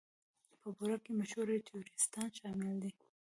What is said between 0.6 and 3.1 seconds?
په بورډ کې مشهور تیوریستان شامل دي.